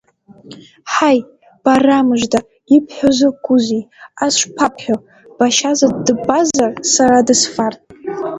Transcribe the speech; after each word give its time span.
Ҳаи, 0.93 1.19
бара 1.63 1.99
мыжда, 2.07 2.39
ибҳәо 2.75 3.09
закәызеи, 3.17 3.83
ас 4.23 4.33
шԥабҳәо, 4.41 4.95
башьа 5.37 5.71
заҵә 5.77 5.99
дыббазар, 6.05 6.71
сара 6.93 7.17
дысфартә. 7.27 7.83